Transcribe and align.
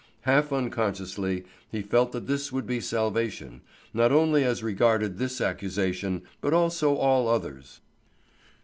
Half 0.21 0.51
unconsciously 0.51 1.45
he 1.69 1.83
felt 1.83 2.11
that 2.11 2.25
this 2.25 2.51
would 2.51 2.65
be 2.65 2.81
salvation, 2.81 3.61
not 3.93 4.11
only 4.11 4.43
as 4.43 4.63
regarded 4.63 5.19
this 5.19 5.39
accusation, 5.39 6.23
but 6.41 6.53
also 6.53 6.95
all 6.95 7.27
others. 7.27 7.81